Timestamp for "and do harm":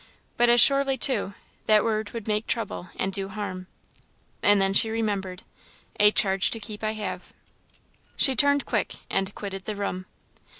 2.95-3.67